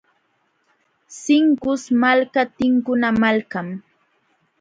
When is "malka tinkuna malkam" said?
2.03-3.67